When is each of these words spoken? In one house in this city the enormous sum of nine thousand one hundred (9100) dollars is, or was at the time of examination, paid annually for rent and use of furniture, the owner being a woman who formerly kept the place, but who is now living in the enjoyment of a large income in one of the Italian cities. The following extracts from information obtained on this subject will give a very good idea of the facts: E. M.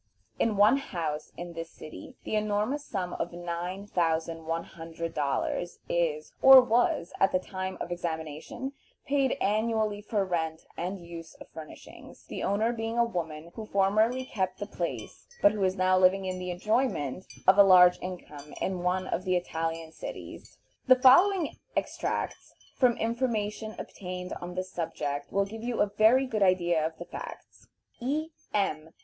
In 0.39 0.57
one 0.57 0.77
house 0.77 1.31
in 1.37 1.53
this 1.53 1.69
city 1.69 2.15
the 2.23 2.35
enormous 2.35 2.83
sum 2.87 3.13
of 3.13 3.31
nine 3.33 3.85
thousand 3.85 4.47
one 4.47 4.63
hundred 4.63 5.13
(9100) 5.13 5.13
dollars 5.15 5.79
is, 5.87 6.33
or 6.41 6.59
was 6.59 7.13
at 7.19 7.31
the 7.31 7.37
time 7.37 7.77
of 7.79 7.91
examination, 7.91 8.73
paid 9.05 9.33
annually 9.39 10.01
for 10.01 10.25
rent 10.25 10.65
and 10.75 10.99
use 11.05 11.35
of 11.35 11.49
furniture, 11.49 12.13
the 12.29 12.41
owner 12.41 12.73
being 12.73 12.97
a 12.97 13.05
woman 13.05 13.51
who 13.53 13.63
formerly 13.67 14.25
kept 14.25 14.57
the 14.57 14.65
place, 14.65 15.27
but 15.39 15.51
who 15.51 15.63
is 15.63 15.75
now 15.75 15.99
living 15.99 16.25
in 16.25 16.39
the 16.39 16.49
enjoyment 16.49 17.23
of 17.45 17.59
a 17.59 17.63
large 17.63 17.99
income 18.01 18.55
in 18.59 18.79
one 18.81 19.05
of 19.05 19.23
the 19.23 19.35
Italian 19.35 19.91
cities. 19.91 20.57
The 20.87 20.95
following 20.99 21.59
extracts 21.75 22.55
from 22.75 22.97
information 22.97 23.75
obtained 23.77 24.33
on 24.41 24.55
this 24.55 24.71
subject 24.73 25.31
will 25.31 25.45
give 25.45 25.61
a 25.79 25.91
very 25.95 26.25
good 26.25 26.41
idea 26.41 26.83
of 26.83 26.97
the 26.97 27.05
facts: 27.05 27.67
E. 27.99 28.29
M. 28.51 28.89